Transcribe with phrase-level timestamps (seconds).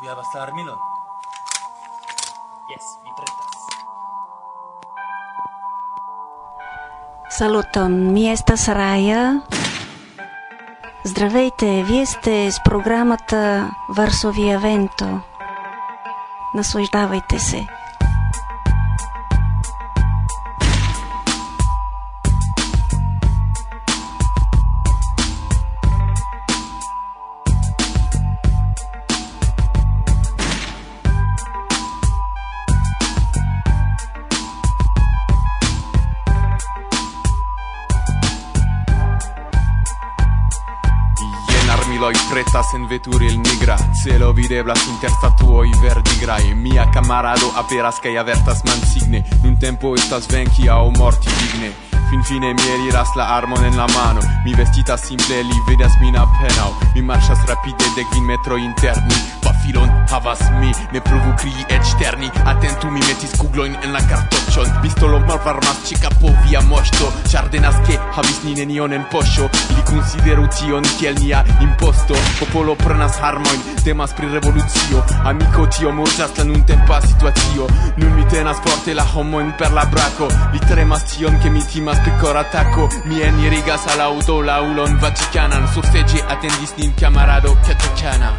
[0.00, 0.78] Vi havas la armilon?
[2.72, 3.56] Yes, vi pretas.
[7.38, 9.42] Saluton, mi estas Raja.
[11.04, 15.20] Здравейте, вие сте с програмата Варсовия Венто.
[16.54, 17.79] Наслаждавайте се.
[42.90, 43.76] veturi el nigra.
[44.02, 46.54] Cielo videblas inter statuoi verdi grai.
[46.54, 49.24] Mia camarado aperas kai avertas mansigne.
[49.42, 51.70] Nun tempo estas venki au morti digne.
[52.10, 54.20] Fin fine mi eliras la armon en la mano.
[54.44, 59.39] Mi vestita simple, li vedas min apenao Mi marchas rapide de vin metro interni
[59.70, 60.72] filon havas mi.
[60.92, 66.10] Ne provu krii et sterni Atentu mi metis kugloin en la kartoĉon Pistolo malvarmas ĉika
[66.20, 69.48] po via moŝto Ĉar denaske havis ni nenion en poŝo.
[69.70, 72.18] Ili konsideru tion kiel nia imposto.
[72.40, 75.04] Popolo prenas harmojn, temas pri revolucio.
[75.24, 80.28] Amiko tio urĝas la nuntempa situacio Nun mi tenas forte la homojn per la brako
[80.52, 85.68] Li tremas tion ke mi timas pri koratako Mi enirigas al aŭto la ulon Vatikanan
[85.74, 88.32] Surseĝe atendis nin kamarado Katakana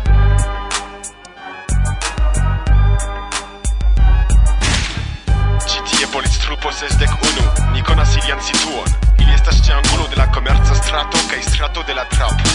[6.62, 8.90] posezdek unu Niko nasiljan si situon.
[9.20, 12.50] Ili estas ĉeangulu de la komerca strato kaj strato de la trapo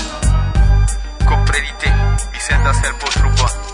[1.28, 1.94] Komprenite,
[2.32, 3.66] mi sendas helpotrupon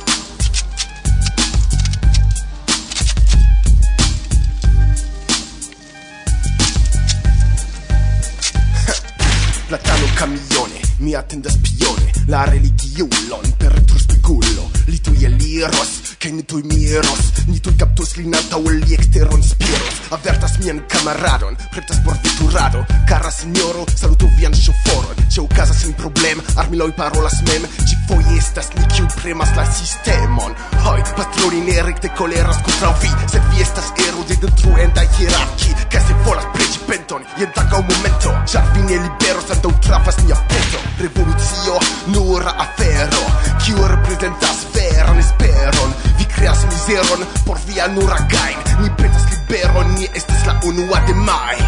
[9.72, 13.08] platano camione, mi attende spione, la religion
[13.56, 18.94] per truspicullo, li tu l'iros, Che ni tui miros, ni tui captus lin antau li
[18.94, 22.86] exteron spiros Avertas mian camaradon, pretas por veturado.
[23.08, 27.66] Cara signoro, saluto vian shoforon Ce ocasa sen problem, armiloi parolas mem.
[27.88, 30.54] Ci foie estas ni kiu premas la sistemon.
[30.84, 36.00] Hoi, patroni ne recte coleras contra vi Sed vi estas ero de detruendai hierarchi Ca
[36.06, 38.30] se volas preci penton, jen tagau momento.
[38.46, 40.78] Char vi ne liberos, antau trafas nia peto.
[40.98, 41.80] Revoluzio,
[42.14, 43.24] nura afero.
[43.64, 46.11] Kiu representas veran esperon.
[46.22, 48.58] Vi creas mizeron por via nura gain.
[48.78, 51.58] Ni petas liberon, ni estas la unua de mai.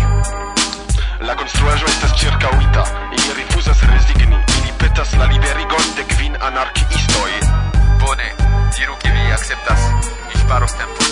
[1.27, 2.85] La konstruaĵo estas ĉirkaŭita.
[3.17, 4.39] Ili rifuzas rezigni.
[4.61, 7.33] Ili petas la liberigon de kvin anarkiistoj.
[8.05, 8.31] Bone,
[8.77, 9.91] diru ke vi akceptas.
[10.29, 11.03] Mi sparos tempo.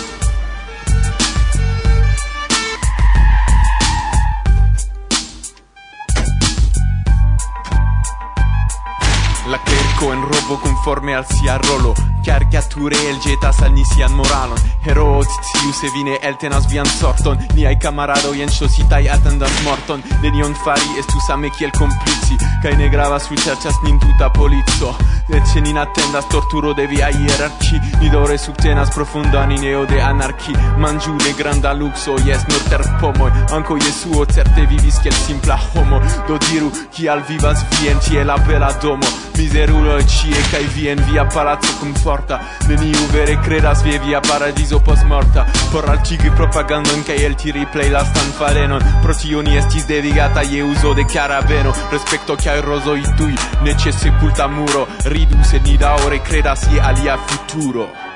[9.51, 12.12] La clerico en robo conforme al sia rolo.
[12.25, 14.59] Karikature el jetas al ni sian moralon.
[14.85, 17.37] Heroot tiu se vine eltenas vian sorton.
[17.55, 20.03] Niai camarado en ŝositaj attendas morton.
[20.23, 22.39] Nenion fari estu same kiel complici.
[22.63, 24.93] Kaj ne gravas ĉu cercias nin tuta polico
[25.35, 31.17] Eĉ nin attendas torturo de via hierarchi Ni dore subtenas profundan ideo de anarchi Mangiu
[31.25, 35.99] de granda luxo, yes, nur ter pomoi Anco Jesuo certe vivis kiel simpla homo.
[36.27, 39.07] Do diru kial vivas vi en la bela domo.
[39.37, 44.79] Miserulo ĉie kaj vi en via palazzo kun forta Neniu vere credas vie via paradiso
[44.79, 45.45] post morta.
[45.71, 50.63] Por alcigi propagandon Kai el tiri la stan farenon Pro tio ni estis devigata je
[50.63, 54.87] uso de carabeno Respecto che rozoj tuj tui Nece sepulta muro.
[55.05, 58.12] Ridu se ni daŭre credas je alia futuro.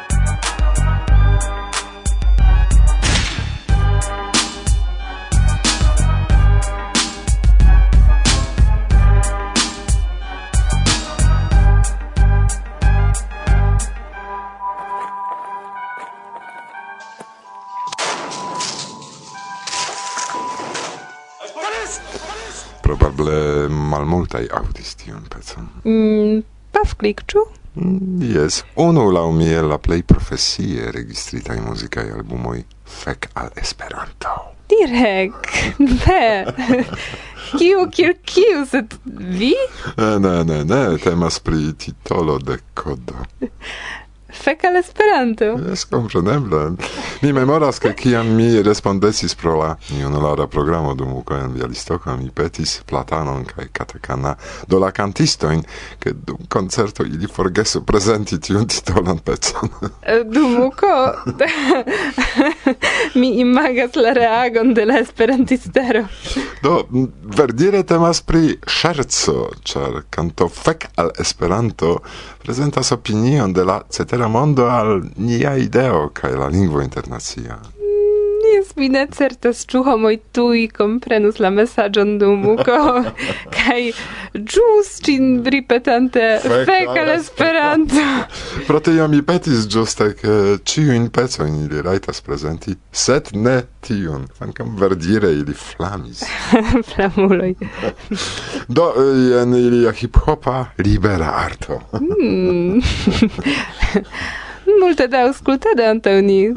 [22.84, 25.70] Probable malmultaj aŭdis tiun pecon.
[25.84, 26.44] Mm,
[26.75, 27.44] Pafklikĉu?
[27.78, 32.62] Mm, jes, unu laŭ mie la plej profesie registritaj muzikaj albumoj
[33.01, 34.36] fek al Esperanto.
[34.68, 36.45] Direk, ne.
[37.57, 39.54] Kiu, kiu, kiu, sed vi?
[39.98, 43.24] Ne, ne, ne, temas pri titolo de kodo.
[44.33, 45.45] Fek al Esperanto.
[45.69, 46.71] Jes, kompreneble.
[47.21, 52.29] Mi memoras, ke kiam mi respondesis pro la junulara programo dum Uko en Bialistoko, mi
[52.29, 54.35] petis Platanon kaj Katakana
[54.68, 55.63] do la kantistojn,
[56.00, 59.69] ke dum koncerto ili forgesu prezenti tiun titolan pecon.
[60.01, 60.94] Eh, dum Uko
[63.19, 66.06] mi imagas la reagon de la esperantistero.
[66.64, 66.84] Do,
[67.38, 71.98] verdire temas pri scherzo, ĉar canto fec al Esperanto
[72.44, 77.60] prezentas opinion de la cetera mondo al nia ideo kaj la lingvo internacia
[78.77, 82.77] mi ne certas ĉu homoj tuj komprenus la mesaĝon dum Muko
[83.57, 83.79] kaj
[84.53, 88.06] ĵus ĝin ripetante fek al Esperanto.
[88.68, 90.35] Pro tio mi petis ĝuste ke
[90.69, 93.57] ĉiujn pecojn ili rajtas prezenti, sed ne
[93.88, 96.23] tiun, kvankam verdire ili flamis.
[96.91, 97.53] Flamuloj.
[98.68, 98.89] Do
[99.30, 101.81] jen ilia hip-hopa libera arto.
[102.01, 102.81] mm.
[104.81, 106.54] multe da auscultade antau ni.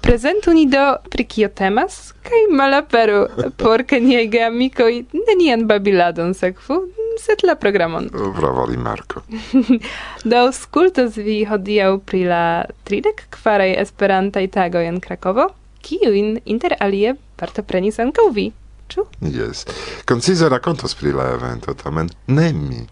[0.00, 3.26] Prezentu ni do pri kio temas, kaj malaperu,
[3.56, 4.92] por ke niaj geamikoj
[5.28, 6.80] nenian babiladon sekvu,
[7.20, 8.08] sed la programon.
[8.36, 9.22] Bravo, li Marco.
[10.30, 12.44] do auscultas vi hodiaŭ pri la
[12.84, 15.48] tridek kvaraj esperantaj tagoj en Krakovo,
[15.84, 18.50] kiujn inter alie partoprenis ankaŭ vi.
[18.92, 19.04] Ĉu?
[19.32, 19.64] Jes.
[20.04, 22.82] Koncize rakontos pri la evento, tamen ne mi.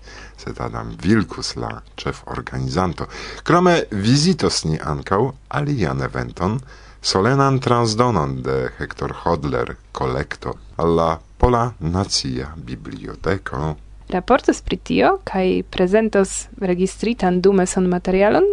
[0.43, 3.07] Sed Adam Vilkus, la chef organizanto.
[3.43, 6.59] Krome visitos ni ancau alian eventon,
[7.03, 13.77] solenan transdonon de Hector Hodler collecto alla Pola Nacia Biblioteco.
[14.09, 18.45] Raportos pri tio kaj prezentos registritan dume son materialon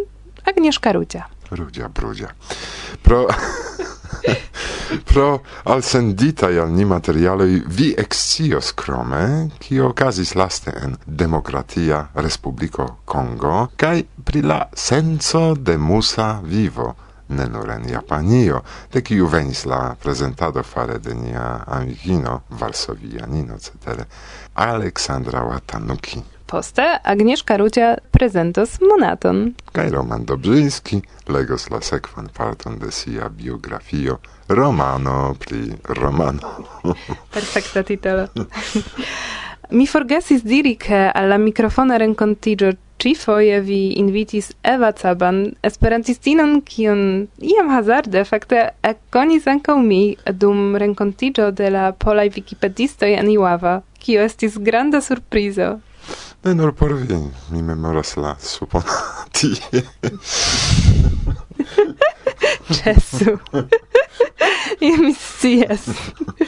[0.44, 1.26] Agnieszka Rucia.
[1.50, 2.30] Rudia, brudia.
[3.02, 3.26] Pro...
[5.04, 13.68] Pro alsenditaj al ni materialoj vi excios krome, kio okazis laste en Demokratia Respubliko Kongo,
[13.76, 16.94] kai pri la senso de musa vivo
[17.30, 18.60] ne nur en Japanio,
[18.92, 24.04] de kiu venis la prezentado fare de nia amigino, varsovianino, cetere,
[24.54, 26.22] Aleksandra Watanuki.
[26.46, 29.54] Poste Agnieszka Rucia prezentos monaton.
[29.72, 30.98] Kaj Roman Dobrzyński
[31.28, 34.18] legos la sekvan parton de sia biografio
[34.50, 36.66] Romano pri romano.
[37.30, 38.30] Perfekta titolo.
[39.70, 47.70] Mi forgesis diri che alla microfona rencontigio cifoje vi invitis Eva Caban, esperantistinon kion iam
[47.70, 54.58] hazarde fakte ekkonis ankaŭ mi dum rencontigio de la polaj vikipedistoj en Iława, kio estis
[54.58, 55.78] granda surprizo.
[56.42, 59.86] Ne nur por vi, mi memoras la suponatie.
[62.76, 63.38] Ĉesu.
[65.02, 65.88] mi scias.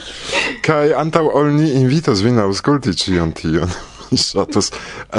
[0.65, 3.73] Kaj antaŭ ol ni invitos vin aŭskulti ĉion tion,
[4.09, 4.71] mi ŝatus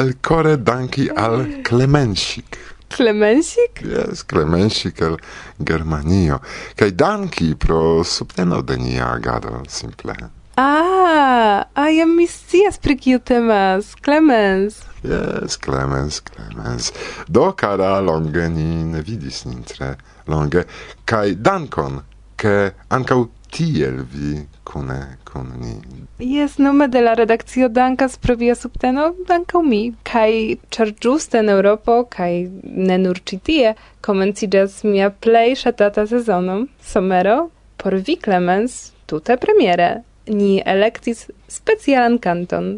[0.02, 2.58] elkore danki al Klemensik.
[2.94, 3.82] Klemensik?
[3.82, 5.19] Yes, Klemensik el
[5.58, 6.38] Germanio.
[6.78, 10.14] Kaj danki pro subteno de nia agado, simple.
[10.55, 13.94] Ah, ah a ja mi scias pri kiu temas.
[14.05, 14.82] Clemens.
[15.02, 16.93] Yes, Clemens, Clemens.
[17.26, 19.94] Do, cara, longe ni ne vidis nin tre
[20.26, 20.64] longe.
[21.05, 21.99] Kaj dankon
[22.44, 23.14] che anche
[23.50, 25.81] tiel vi cune con ni.
[26.19, 29.94] Jes, nome de la redakcio dankas pro via subteno, dankaŭ mi.
[30.05, 32.32] Kaj ĉar ĝuste en Eŭropo kaj
[32.62, 33.70] ne nur ĉi tie
[34.05, 37.49] komenciĝas mia plej ŝatata sezono, somero,
[37.81, 40.02] por vi, Clemens, tute premiere.
[40.29, 42.75] Ni elektis specialan kanton.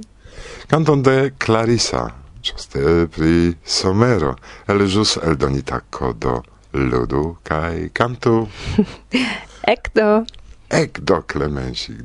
[0.71, 2.05] Canton de Clarissa,
[2.43, 4.37] ĝuste pri somero,
[4.71, 6.43] el ĵus eldonita kodo
[6.77, 8.47] ludu kaj kantu.
[9.67, 10.25] Ek do.
[10.71, 12.05] Ek do, Klemencik,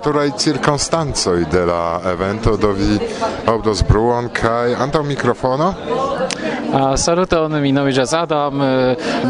[0.00, 2.96] naturaj cirkonstancoj de la evento, do vi
[3.46, 5.74] aŭdos bruon kaj antaŭ mikrofono.
[6.72, 8.62] A saluton, mi nomiĝas Adam,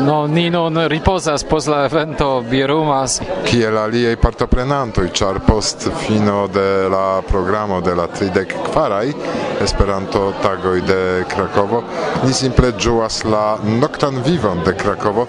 [0.06, 3.18] no ni nun ripozas post la evento Bierumas.
[3.50, 9.08] Kiel aliaj partoprenantoj, ĉar post fino de la programo de la tridek kvaraj
[9.60, 11.82] Esperanto tagoj de Krakovo.
[12.24, 15.26] Ni simple ĝuas la noktan vivon de Krakovo.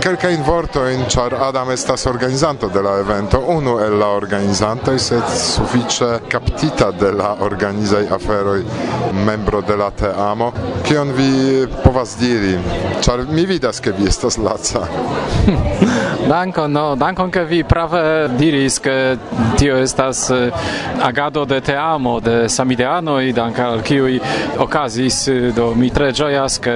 [0.00, 6.08] Kelkajn vortojn, ĉar Adam estas organizanto de la evento, unu el la organizantoj, sed sufiĉe
[6.32, 8.62] kaptita de la organizaj aferoj
[9.26, 10.52] membro de la teamo.
[10.88, 12.56] Kion vi povas diri?
[13.04, 14.86] Ĉar mi vidas, ke vi estas laca.
[16.32, 19.16] Dankon, no, dankon ke vi prave diris ke
[19.56, 20.50] tio estas eh,
[21.02, 24.18] agado de teamo de samideanoj, dankon al kiuj
[24.58, 26.74] okazis, eh, do mi tre ĝojas, ke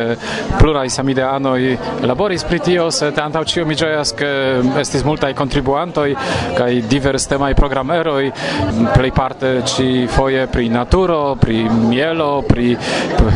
[0.58, 4.30] pluraj samideanoj laboris pri tio, sed antaŭ ĉio mi ĝojas, ke
[4.80, 6.08] estis multaj kontribuantoj
[6.56, 8.30] kaj divers temaj programeroj,
[8.94, 12.76] plejparte ĉifoje pri naturo, pri mielo, pri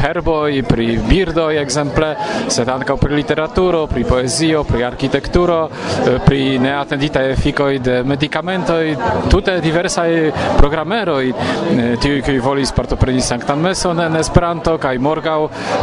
[0.02, 2.12] herboj, pri birdoj ekzemple,
[2.52, 8.96] sed ankaŭ pri literaturo, pri poezio, pri arkitekturo, eh, pri neatendita efikoj de medicamentoj,
[9.30, 15.40] tute diversaj programeroj, eh, tiuj kiuj volis partopreni Sanktan Meson en Esperanto kaj morgaŭ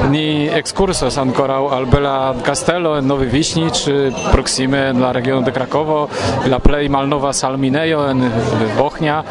[0.09, 3.83] ni ekskursos ankoraŭ al bela kastelo en Novi Viśnicz,
[4.31, 6.07] proksime en la de Krakovo,
[6.49, 8.31] la plej malnova salminejo en
[8.77, 9.23] Bochnia.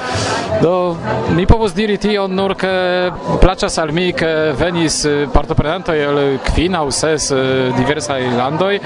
[0.63, 0.97] Do
[1.35, 3.11] mi povos diri tion nur ke
[3.41, 7.33] plaĉas al venis partoprenantoj el kvin aŭ ses
[7.77, 8.79] diversaj landoj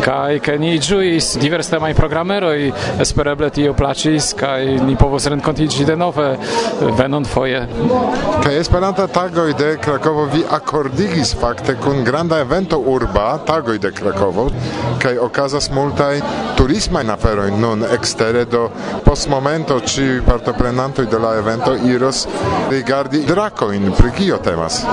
[0.00, 6.36] kaj ke ni ĝuis divers temaj programeroj espereble tio plaĉis kaj ni povos renkontiĝi denove
[6.96, 7.66] venon foje.
[8.44, 14.50] Kaj esperanta tagoj de Krakovo vi akordigis fakte kun granda evento urba tagoj de Krakovo
[15.02, 16.20] kaj okazas multaj
[16.56, 18.68] turismaj aferoj nun ekstere do
[19.04, 22.26] post momento ĉiuj partoprenantoj de la evento iros
[22.70, 24.84] rigardi drakojn pri kio temas?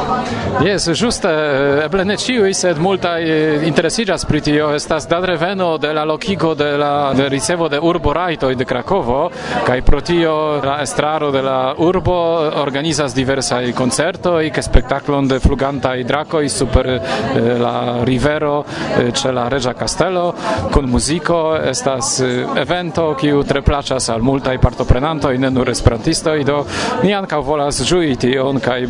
[0.66, 4.72] Jes ĝuste eh, eble ne ĉiuj sed multaj eh, interesiĝas pri tio.
[4.76, 9.30] Estas dadreveno de la lokigo de la de ricevo de urbo rajtoj de Krakovo
[9.68, 12.18] kaj pro tio la estraro de la urbo
[12.66, 16.06] organizas diversaj concertoi, che spettaclon de flugantai
[16.42, 18.66] i super eh, la rivero
[18.98, 20.34] eh, ce la Regia Castello,
[20.72, 26.66] con muziko estas eh, evento, kiu tre placas al multai i ne nur i do
[27.04, 28.88] ni ancau volas ĝui tion kaj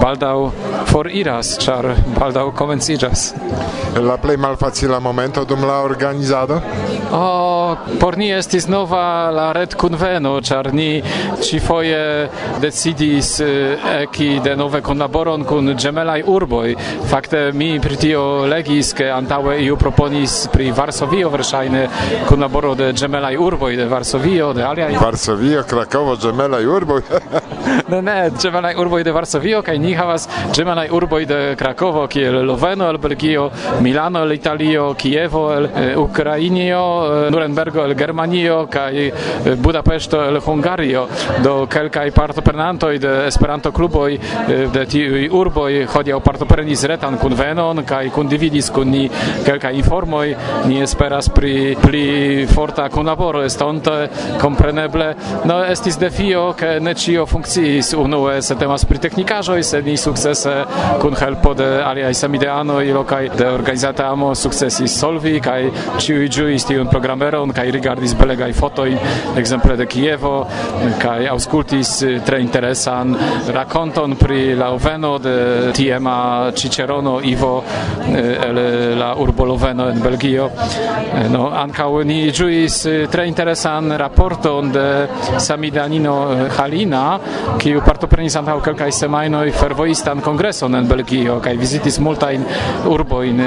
[0.00, 0.52] baldau
[0.86, 3.32] foriras, ĉar baldau komenciĝas.
[3.96, 6.60] La plej malfacila momento dum la organizado?
[7.12, 11.02] O, por ni estis nova la red kunveno, char ni
[11.40, 12.28] ĉifoje
[12.60, 16.74] decidis eh, eki trinki de nove collaboron kun gemelai urboj.
[17.08, 21.86] Fakte mi pri tio legis, ke antaŭe iu proponis pri Varsovio verŝajne
[22.28, 27.02] kunlaboro de gemelai urboj de Varsovio, de aliaj Varsovio, Krakovo, gemelai urboj.
[27.92, 32.90] ne, ne, gemelai urboj de Varsovio kaj ni havas gemelai urboj de Krakovo kiel Loveno
[32.90, 36.82] el Belgio, Milano el Italio, Kievo el eh, Ukrainio,
[37.26, 39.10] eh, Nurembergo el Germanio kaj
[39.62, 41.06] Budapeŝto el Hungario.
[41.44, 48.10] Do kelkaj partoprenantoj de Esperanto klubo loĝantoj de tiuj urboj hodiaŭ partoprenis retan kunvenon kaj
[48.14, 49.08] kundividis kun ni
[49.44, 50.34] kelkaj informoj.
[50.66, 54.08] Ni esperas pri pli forta kunlaboro estonte
[54.40, 55.14] kompreneble.
[55.44, 60.54] No estis defio ke ne ĉio funkciis unue se temas pri teknikaĵoj, sed ni sukcese
[61.00, 65.60] kun helpo de aliaj samideanoj lokaj de organizatamo sukcesis solvi kaj
[65.98, 68.90] ĉiuj ĝuis tiun programeron kaj rigardis belegaj fotoj
[69.36, 70.36] ekzemple de Kievo
[71.02, 71.92] kaj aŭskultis
[72.26, 73.14] tre interesan
[73.54, 77.64] rakonton rakonton pri la Oveno de tiema Cicerono Ivo
[78.14, 80.50] eh, el la urbo Loveno en Belgio.
[81.14, 87.18] Eh, no ankaŭ ni ĝuis eh, tre interesan raporton de samidanino Halina
[87.58, 92.44] kiu partoprenis antaŭ kelkaj semajnoj fervoistan kongreson en Belgio kaj vizitis multajn
[92.86, 93.42] urbojn.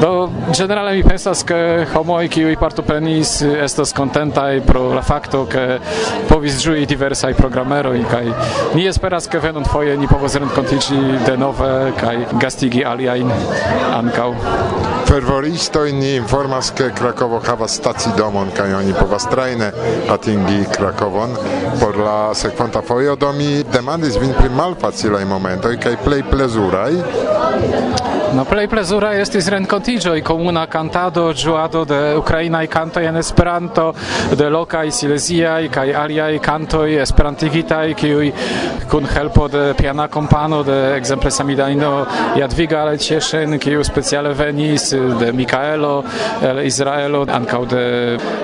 [0.00, 5.80] Do generale mi pensas ke homoj kiuj partoprenis estas kontentaj pro la fakto ke
[6.28, 8.24] povis ĝui diversaj programeroj kaj
[8.74, 13.30] ni esperas ke venon foje ni povos renkontiĝi denove kaj gastigi aliajn
[13.96, 14.28] ankaŭ
[15.08, 19.70] fervoristoj ni informas ke Krakovo havas stacidomon kaj oni povas trajne
[20.14, 21.36] atingi Krakovon
[21.80, 26.92] por la sekvanta fojo do mi demandis vin pri malfacilaj momentoj kaj plej plezuraj
[28.34, 33.86] No plej plezura estis renkontiĝo i komuna kantado ĝuado de ukrainaj kantoj en Esperanto
[34.36, 38.32] de lokaj sileziaj kaj aliaj kantoj esperantigitaj kiuj
[38.90, 42.06] kun helpo de piana kompano de ekzemple Samidano
[42.36, 46.04] Jadwiga Alecieszyn kiu speciale venis de Mikaelo
[46.50, 47.84] el Izraelo ankaŭ de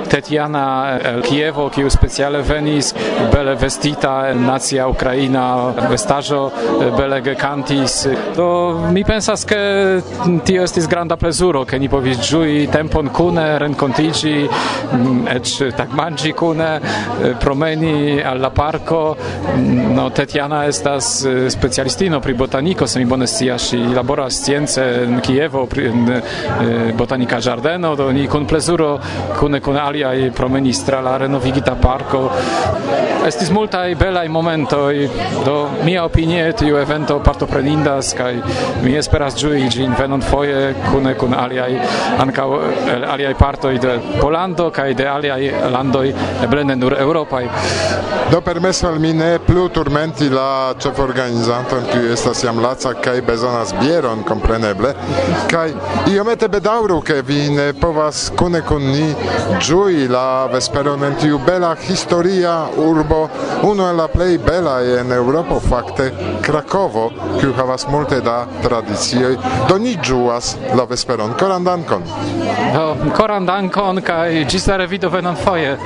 [0.08, 0.64] Tetiana
[1.12, 2.94] el Kievo kiu speciale venis
[3.32, 5.44] bele vestita nacia Ukraina
[5.90, 6.42] vestaĵo
[6.96, 8.50] belege kantis do
[8.92, 9.73] mi pensas ke
[10.44, 16.70] tio estis granda plezuro, ke ni povis ĝui tempon kune, renkontiĝi, mm, eĉ tagmanĝi kune,
[17.40, 19.02] promeni al la parko.
[19.56, 25.20] Mm, no, Tetiana estas specialistino pri botaniko, se mi bone scias, ŝi laboras science en
[25.24, 26.04] Kievo pri en
[26.96, 28.98] botanika ĝardeno, do ni kun plezuro
[29.38, 32.28] kune kun aliaj promenis tra la renovigita parko.
[33.24, 35.08] Estis multaj belaj momentoj,
[35.46, 38.34] do mia opinie tiu evento partoprenindas kaj
[38.84, 41.72] mi esperas ĝui gin venon foje kune kun aliaj
[42.24, 42.48] ankaŭ
[42.94, 46.12] el aliaj partoj de Polando kaj de aliaj landoj,
[46.44, 47.44] eble ne nur eŭropaj.
[48.30, 53.74] Do permesu al mi ne plu turmenti la ĉeforganizanton, kiu estas jam laca kaj bezonas
[53.80, 54.94] bieron, kompreneble,
[55.50, 55.74] kaj
[56.14, 59.10] iomete bedaŭru, ke vi ne povas kune kun ni
[59.60, 63.28] ĝui la vesperon en tiu bela historia urbo,
[63.62, 66.10] unu el la plej belaj en Eŭropo, fakte
[66.42, 69.34] Krakovo, kiu havas multe da tradicioj
[69.68, 71.34] do ni ĝuas la vesperon.
[71.38, 72.02] Koran dankon.
[72.74, 72.86] Do,
[73.16, 75.76] koran dankon kaj ĝis la revido venon foje.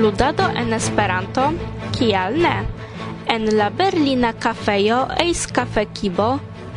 [0.00, 1.79] Ludado en Esperanto?
[2.00, 2.54] kial ne.
[3.28, 6.28] En la berlina kafejo Eis Cafe Kibo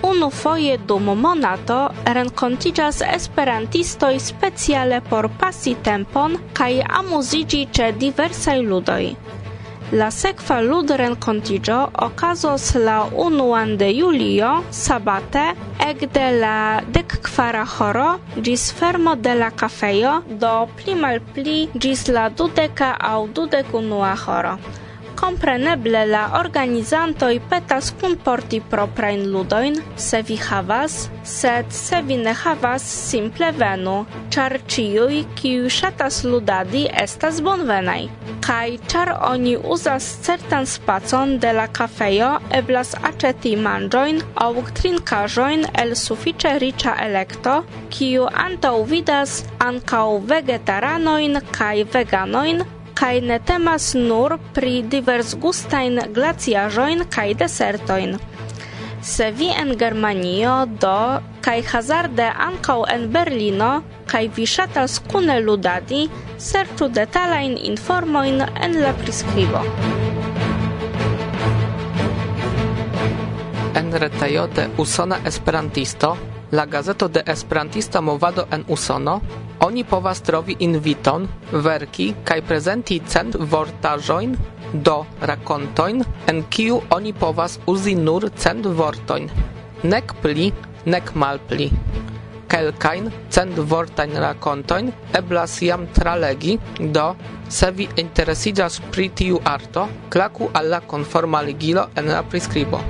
[0.04, 1.78] unu foje dum monato
[2.18, 9.06] renkontiĝas esperantistoj speciale por pasi tempon kaj amuziĝi ĉe diversaj ludoj.
[10.02, 14.52] La sekva ludrenkontiĝo okazos la unuan de julio
[14.84, 15.44] sabate
[15.88, 16.56] ekde la
[16.96, 18.08] dekkvara horo
[18.48, 24.58] ĝis fermo de la kafejo do pli malpli ĝis la dudeka aŭ dudek unua horo.
[25.24, 32.84] Compreneble la organizantoj petas kunporti proprajn ludoin, se vi havas, sed se vi ne havas,
[33.12, 33.94] simple venu,
[34.36, 38.02] ĉar ĉiuj, kiuj shatas ludadi, estas bonvenaj.
[38.44, 45.96] Kaj ĉar oni uzas certan spacon de la kafejo, eblas aceti manĝojn aŭ trinkajoin el
[46.04, 47.62] sufiĉe riĉa elekto,
[47.96, 49.40] kiu antaŭvidas
[49.72, 50.06] ankaŭ
[50.36, 58.18] vegetaranojn kaj veganojn, kai ne temas nur pri diversgustajn glaciajoin kai desertoin.
[59.02, 63.72] Se vi en Germanio do kai hazarde ankau en Berlino
[64.08, 66.06] kai vi ŝatas kune ludadi,
[66.38, 69.64] serĉu detalajn informojn en la priskribo.
[73.80, 76.14] En retejo de Usona Esperantisto
[76.54, 79.22] la gazeto de Esperantista movado en Usono,
[79.60, 84.36] oni povas trovi inviton, verki kaj prezenti cent vortaĵojn
[84.86, 89.32] do rakontojn, en kiu oni povas uzi nur cent vortojn,
[89.84, 90.52] nek pli,
[90.86, 91.72] nek malpli.
[92.54, 97.16] Kelkajn cent vortajn rakontojn eblas jam tralegi, do
[97.50, 102.84] se vi interesiĝas pri tiu arto, klaku al la konforma ligilo en la priskribo.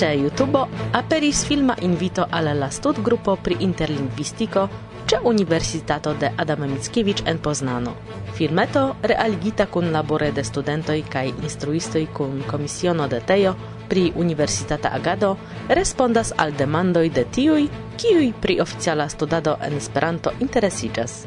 [0.00, 0.56] Ce YouTube
[0.92, 4.62] aperis filma invito al la studgrupo pri interlingvistiko
[5.04, 7.92] ĉe Universitato de Adam Mickiewicz en Poznano.
[8.32, 13.54] Filmeto realigita kun labore de studentoj kaj instruistoj kun komisiono de Tejo
[13.92, 15.36] pri universitata agado
[15.68, 17.68] respondas al demandoj de tiuj,
[18.00, 21.26] kiuj pri oficiala studado en Esperanto interesiĝas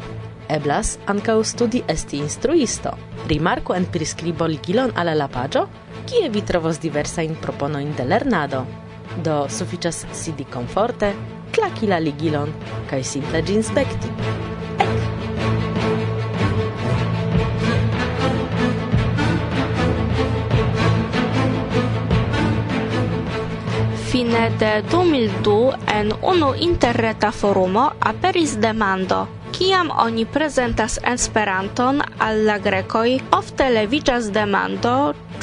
[0.54, 2.94] eblas ankaŭ studi esti instruisto.
[3.28, 5.66] Rimarko en priskribo ligilon al la paĝo,
[6.10, 8.64] kie vi trovos diversajn proponojn de lernado.
[9.26, 11.14] Do sufiĉas sidi komforte,
[11.54, 12.54] klaki la ligilon
[12.90, 14.18] kaj simple ĝin spekti.
[24.14, 25.54] fine de 2002
[25.90, 34.32] en unu interreta forumo aperis demando Kiam oni prezentas Esperanton al la grekoj, ofte leviĝas
[34.34, 34.94] demando,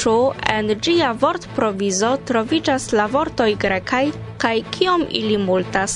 [0.02, 0.14] ĉu
[0.54, 4.02] en ĝia vortprovizo troviĝas la vortoj grekaj
[4.44, 5.94] kaj kiom ili multas.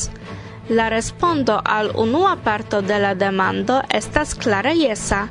[0.78, 5.24] La respondo al unua parto de la demando estas klare jesa.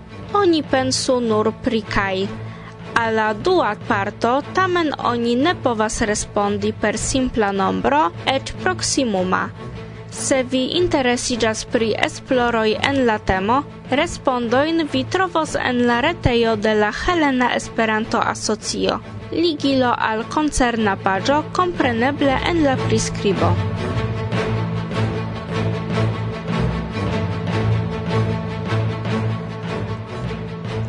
[0.43, 2.28] Oni pensu nur pri kaj.
[3.02, 9.48] Al la dua parto tamen oni ne povas respondi per simpla nombro eĉ proksimuma.
[10.13, 16.76] Se vi interesigas pri esploroj en la temo, respondoin vi trovos en la retejo de
[16.76, 18.99] la Helena Esperanto Asocio.
[19.32, 23.49] Ligilo al koncerna paĝo kompreneble en la priskribo.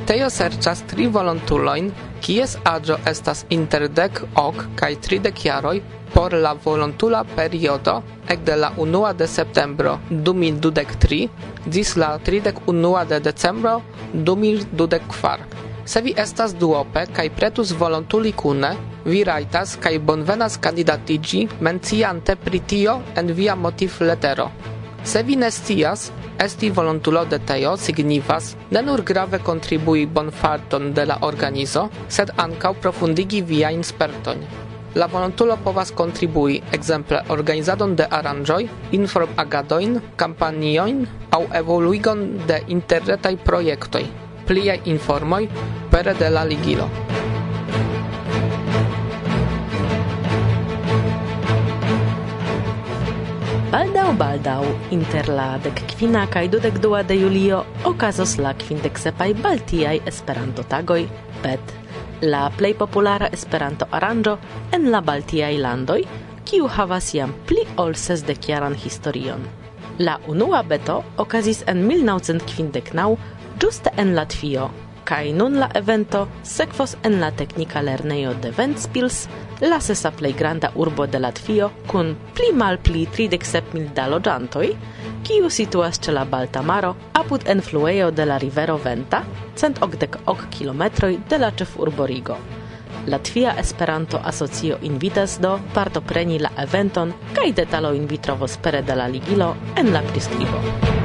[0.04, 5.78] Teo serĉas tri volontulojn, kies aĝo estas inter dek ok kaj tridek jaroj,
[6.14, 11.28] por la volontula periodo ekde la 1 de septembro 2023
[11.66, 13.80] ĝis la 31 de decembro
[14.14, 15.38] 2024.
[15.84, 18.70] Se vi estas duope kaj pretus volontuli kune,
[19.04, 24.46] vi rajtas kaj bonvenas kandidatiĝi menciante pri tio en via motivletero.
[25.04, 31.04] Se vi ne scias, esti volontulo de teo signifas ne nur grave kontribui bonfarton de
[31.10, 34.73] la organizo, sed ankaŭ profundigi viajn spertojn.
[34.94, 38.60] La volontulo povas kontribui, ekzemple organizadon de aranĝoj,
[38.94, 41.00] inform agadoin, kampanjojn
[41.34, 44.04] aŭ evoluigon de interretaj projektoj.
[44.46, 45.48] Pliaj informoj
[45.90, 46.86] pere de la ligilo.
[53.74, 59.32] Baldau baldau inter la dek kvina kaj dudek dua de julio okazos la kvindek sepaj
[59.42, 61.08] baltiaj Esperanto-tagoj
[61.42, 61.80] pet
[62.24, 64.36] la plej populara Esperanto-aranĝo
[64.76, 66.00] en la Baltiaj landoj,
[66.48, 69.44] kiu havas jam pli ol sesdekjaran historion.
[69.98, 73.16] La unua beto okazis en 1959
[73.62, 74.70] ĝuste en Latvio,
[75.04, 79.28] kaj nun la evento sekvos en la teknika lernejo de Ventspils,
[79.60, 83.06] la sesa plej granda urbo de Latvio kun pli malpli
[83.72, 84.68] mil da loĝantoj,
[85.22, 89.22] kiu situas ĉe la Balta Maro apud enfluejo de la rivero Venta,
[89.54, 92.36] cent okdek ok kilometroj de la ĉefurbo Rigo.
[93.06, 99.08] Latvia Esperanto Asocio invitas do partopreni la eventon kaj detalojn vi trovos pere de la
[99.08, 101.03] ligilo en la priskribo.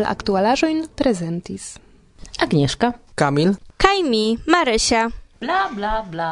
[0.00, 1.76] aktualaĵojn prezentis
[2.40, 5.10] Agnieszka, Kamil kaj mi, Marysia.
[5.40, 6.30] Bla bla bla.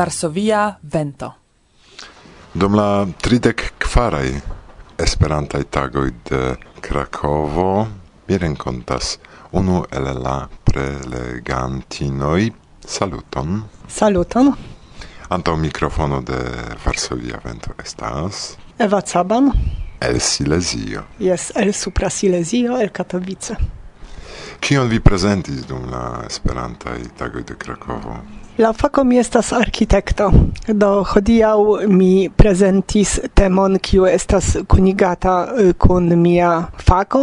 [0.00, 1.34] Varsovia vento.
[2.54, 4.30] Dum la tridec kvaraj
[4.96, 7.86] esperantaj tagoj de Krakovo
[8.28, 9.18] mi renkontas
[9.52, 12.50] unu el la prelegantinoj.
[12.86, 13.62] Saluton.
[13.88, 14.52] Saluton.
[15.28, 16.40] Antaŭ mikrofono de
[16.84, 19.52] Varsovia vento estas Eva Caban
[20.00, 21.04] el Silezio.
[21.18, 23.56] Yes, el Supra Silezio, el Katowice.
[24.60, 28.16] Kion vi prezentis dum la Esperantaj tagoj de Krakovo?
[28.60, 30.26] La fako mi estas arkitekto.
[30.68, 35.36] Do hodiaŭ mi prezentis temon kiu estas kunigata
[35.80, 36.50] kun mia
[36.88, 37.22] fako.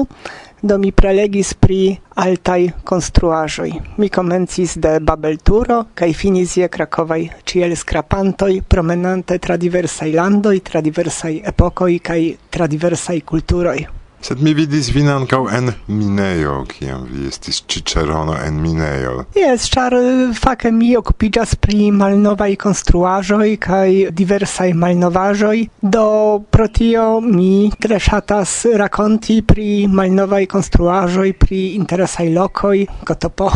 [0.62, 1.78] Do mi prelegis pri
[2.24, 3.70] altaj konstruaĵoj.
[3.98, 10.82] Mi komencis de Babelturo kaj finis je Krakovaj ĉiel skrapantoj, promenante tra diversaj landoj, tra
[10.82, 12.20] diversaj epokoj kaj
[12.50, 13.78] tra diversaj kulturoj.
[14.22, 19.14] Sed mi vidis vin ankaŭ en minejo, kiam vi estis cicerono en minejo.
[19.38, 26.08] Yes, char eh, fakte mi occupigas pri malnovaj konstruaĵoj kaj diversaj malnovaĵoj, do
[26.52, 33.54] pro tio mi tre ŝatas rakonti pri malnovaj konstruaĵoj, pri interesaj lokoj, gotopo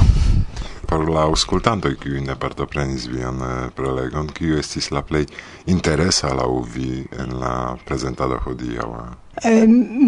[0.92, 5.30] por la auscultanto kiu ne partoprenis vian eh, prelegon kiu estis la plej
[5.72, 7.54] interesa la vi en la
[7.88, 9.06] prezentado hodiaŭa
[9.44, 9.54] eh?
[9.54, 9.68] eh,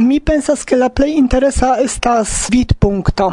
[0.10, 3.30] mi pensas ke la plej interesa estas vidpunkto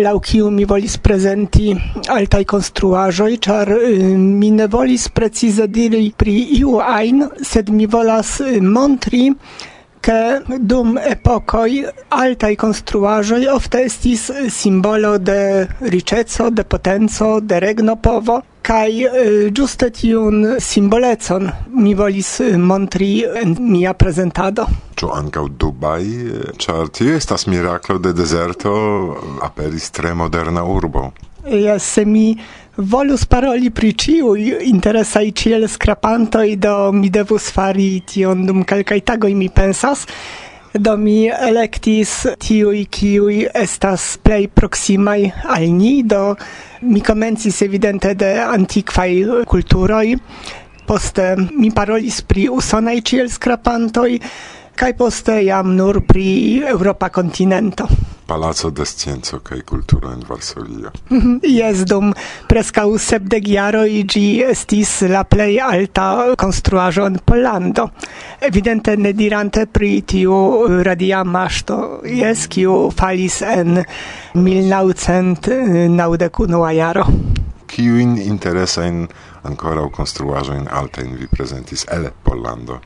[0.00, 1.74] lau kiu mi volis prezenti
[2.08, 3.74] altaj konstruaĵoj, ĉar
[4.16, 9.26] mi ne volis precize diri pri iu ajn, sed mi volas montri
[10.00, 11.70] che dum epokoj
[12.08, 20.56] altai construajoi ofte estis simbolo de ricezzo, de potenco, de regnopovo kaj eh, giuste tiun
[20.60, 21.48] simbolecon
[21.80, 24.66] mi volis eh, montri en mia prezentado.
[25.00, 26.06] Ĉu ankaŭ Dubai,
[26.60, 28.72] char eh, tio estas miraklo de dezerto,
[29.42, 31.10] aperis tre moderna urbo.
[31.48, 32.36] Yes, mi
[32.80, 39.34] volus paroli pri ciu interesai ciel skrapantoj, do mi devus fari tion dum kelkaj tagoj,
[39.34, 40.06] mi pensas.
[40.72, 46.36] Do mi electis tiui kiui estas plei proximai al ni, do
[46.82, 50.14] mi comencis evidente de antiquai culturoi,
[50.86, 54.14] poste mi parolis pri usonai ciel skrapantoj,
[54.78, 58.09] kai poste jam nur pri Europa continento.
[58.30, 60.90] Palazzo de Scienzo kaj Kulturo en Varsovio.
[61.42, 62.12] Jes, dum
[62.46, 67.90] preskaŭ sepdek jaroj ĝi estis la plej alta konstruaĵo en Pollando.
[68.50, 70.34] Evidente ne dirante pri tiu
[70.86, 73.82] radia maŝto, jes, kiu falis en
[74.38, 77.04] 1991 jaro.
[77.66, 79.10] Kiujn interesajn
[79.50, 82.78] ankoraŭ konstruaĵojn altajn vi prezentis el Pollando?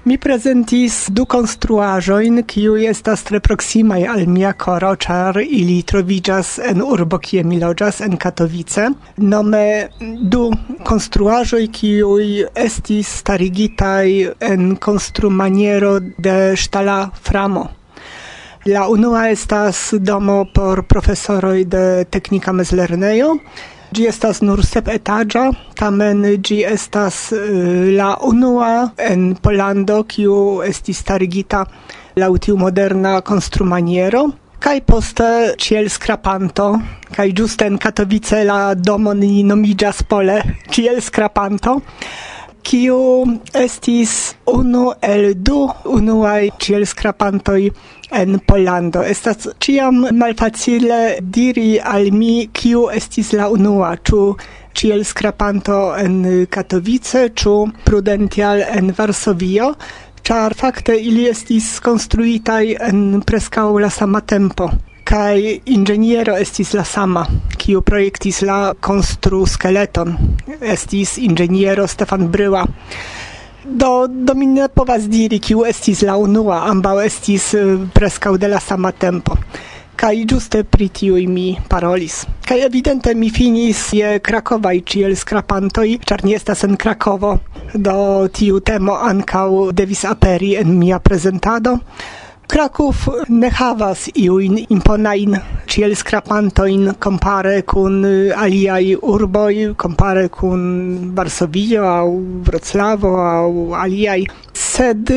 [0.00, 6.80] Mi presentis du konstruaĵojn, kiuj estas tre proksimaj al mia koro, ĉar ili troviĝas en
[6.80, 8.86] urbo, kie mi loĝas, en Katowice.
[9.20, 9.90] Nome
[10.32, 10.46] du
[10.88, 14.06] konstruaĵoj, kiuj estis starigitaj
[14.48, 17.66] en konstrumaniero de ŝtala framo.
[18.72, 23.34] La unua estas domo por profesoroj de teknika mezlernejo,
[23.90, 31.64] Gi estas nur sepetaĝa, tamen gi estas eh, la unua en Pollando kiu estis starigita
[32.22, 34.28] laŭ tiu moderna konstrumaniero
[34.60, 36.68] kai poste ciel scrapanto
[37.16, 37.32] kai
[37.66, 41.80] en Katowice la domo ni nomiĝas pole ciel skrapanto
[42.62, 47.70] kio estis unu el du unuaj ciel skrapantoj
[48.20, 49.02] en Pollando.
[49.02, 54.20] Estas ciam malfacile diri al mi kiu estis la unua, ĉu
[54.74, 59.72] ciel skrapanto en Katowice, ĉu Prudential en Varsovio,
[60.26, 64.70] ĉar fakte ili estis konstruitaj en preskaŭ la sama tempo
[65.10, 67.24] kai inĝeniero estis la sama,
[67.58, 70.12] kiu projektis la konstruskeleton.
[70.62, 72.62] Estis inĝeniero Stefan Bryła.
[73.64, 78.52] Do, do mi ne povas diri, kiu estis la unua, ambaŭ estis eh, preskaŭ de
[78.54, 79.34] la sama tempo.
[80.00, 82.22] Kaj juste pri tiuj mi parolis.
[82.46, 87.34] Kaj evidente mi finis je krakovaj ciel skrapantoj, ĉar ni estas en Krakovo,
[87.74, 87.98] do
[88.32, 91.80] tiu temo ankaŭ devis aperi en mia prezentado.
[92.50, 95.36] Kraków ne havas iujn imponajn
[95.70, 98.00] ciel skrapantojn compare kun
[98.34, 100.64] aliaj urboj, compare kun
[101.14, 102.08] Varsovio aŭ
[102.48, 103.52] Wroclawo aŭ
[103.84, 104.24] aliaj.
[104.52, 105.12] Sed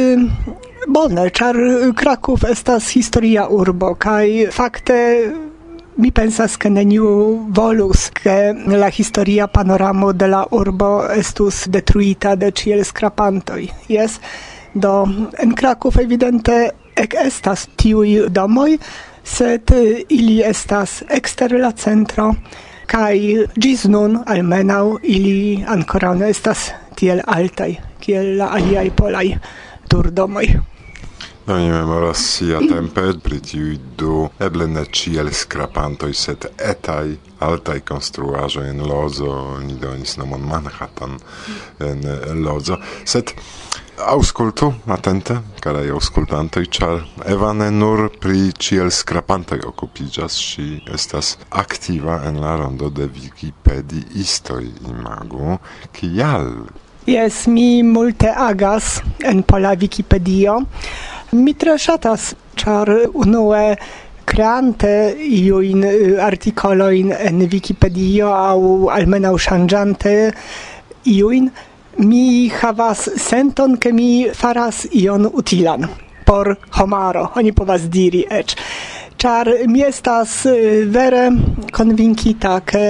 [0.86, 1.58] bone, ĉar
[1.98, 5.00] Kraków estas historia urbo kaj fakte
[5.98, 7.10] mi pensas ke neniu
[7.50, 8.38] volus ke
[8.78, 13.68] la historia panoramo de la urbo estus detruita de ciel skrapantoj.
[13.90, 14.22] Yes?
[14.74, 14.94] Do
[15.38, 18.78] en Kraków evidente ec estas tiui domoi,
[19.24, 19.72] sed
[20.10, 22.34] ili estas ekster la centro,
[22.88, 29.34] kai gis nun almenau ili ancora ne estas tiel altai, kiel la aliai polai
[29.90, 30.54] turdomoi.
[31.46, 37.80] Do mi memoras sia tempe pri tiui du eble ne ciel skrapantoj, sed etaj altaj
[37.84, 41.18] construajo in Lozo, ni donis nomon Manhattan
[41.84, 42.08] en
[42.46, 43.34] Lozo, sed
[43.98, 52.24] Auscultu atente, carai auscultantoi, char Eva ne nur pri ciel scrapantoi occupigas, si estas activa
[52.26, 55.60] en la rondo de Wikipediistoi imagu,
[55.94, 56.66] kial?
[57.06, 60.66] Yes, mi multe agas en pola Wikipedio.
[61.32, 63.78] Mi tre shatas, char unue
[64.26, 70.34] creante iuin eh, articoloin en Wikipedio au almenau shangiante
[71.06, 71.52] iuin,
[71.98, 75.88] mi havas senton ke mi faras ion utilan
[76.26, 78.56] por homaro oni povas diri eĉ.
[79.24, 80.32] Ĉar mi estas
[80.96, 81.30] vere
[81.72, 82.86] konvinkita ke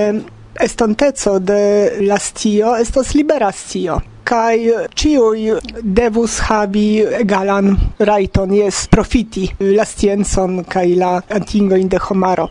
[0.63, 1.61] estonteco de
[2.07, 5.51] lastio estos liberastio kai ciui
[5.83, 7.73] devus habi egalan
[8.09, 12.47] raiton jes profiti la sciencon kai la antingo in de homaro.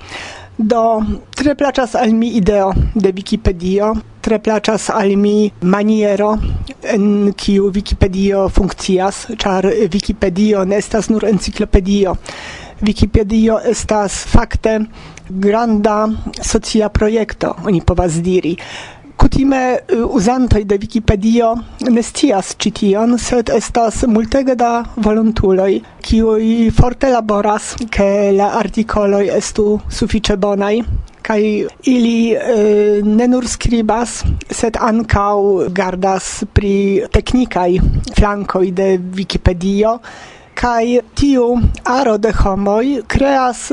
[0.62, 1.02] Do,
[1.34, 6.38] tre placas al mi ideo de Wikipedio, tre placas al mi maniero
[6.82, 12.14] en kiu Wikipedio funkcias, char Wikipedio ne estas nur enciklopedio.
[12.80, 14.78] Wikipedio estas fakte
[15.28, 16.06] granda
[16.40, 18.56] socia projekto, oni povas diri
[19.16, 21.52] kutime uzantoj de Wikipedio
[21.90, 25.72] ne scias ĉi tion, sed estas multege da volontuloj,
[26.02, 29.66] kiuj forte laboras, ke la artikoloj estu
[30.00, 30.76] sufiĉe bonaj
[31.22, 31.42] kaj
[31.86, 36.74] ili e, ne nur skribas, sed ankaŭ gardas pri
[37.14, 37.70] teknikaj
[38.16, 39.98] flankoj de Wikipedio,
[40.58, 41.46] kai tiu
[41.88, 43.68] aro de homoj creas,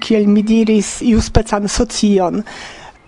[0.00, 2.42] kiel mi diris, iuspecan socion,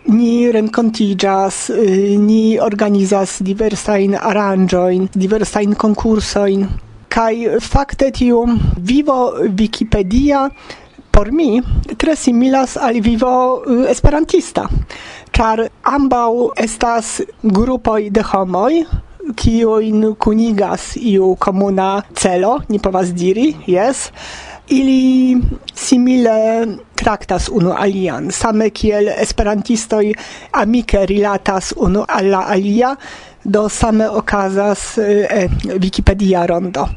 [0.09, 6.66] ni renkontigas, eh, ni organizas diversain aranjoin, diversain concursoin,
[7.16, 8.42] Kaj fakte tiu
[8.77, 10.51] vivo Wikipedia
[11.11, 11.62] por mi
[11.97, 14.66] tre similas al vivo eh, esperantista,
[15.33, 18.83] char ambau estas grupoj de homoj,
[19.35, 24.11] kiujn kunigas iu komuna celo, ni povas diri, jes,
[24.66, 25.37] ili
[25.74, 30.12] simile traktas unu alian, same kiel esperantistoj
[30.52, 32.96] amike rilatas unu alla alia,
[33.44, 35.50] do same okazas eh,
[35.81, 36.88] Wikipedia rondo.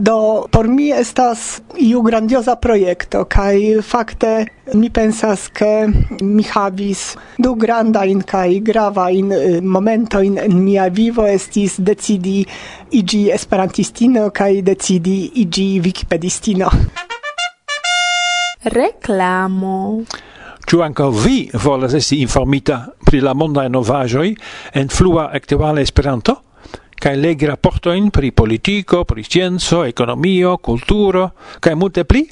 [0.00, 5.90] Do por mi estas iu grandioza projekto kaj fakte mi pensas ke
[6.22, 7.02] mi havis
[7.36, 9.28] du granda in kaj grava in
[9.60, 12.46] momento in, in mia vivo estis decidi
[12.96, 16.72] igi esperantistino kaj decidi igi wikipedistino.
[18.64, 19.78] Reklamo.
[20.64, 24.28] Ĉu ankaŭ vi volas esti informita pri la mondaj novaĵoj
[24.80, 26.40] en flua aktuala Esperanto?
[27.00, 32.28] kai legi rapportoin pri politico, pri scienzo, economio, culturo, kai multe pli,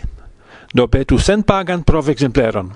[0.73, 2.69] do petu senpagan provekzempleron.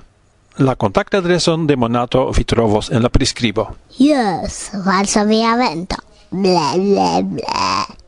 [0.65, 3.77] La contact adreson de Monato vi trovos en la prescribo.
[3.99, 5.97] Yes, Varsovia Vento.
[6.31, 8.02] Ble, ble, ble.